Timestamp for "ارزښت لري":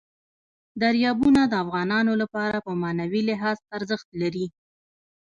3.77-4.47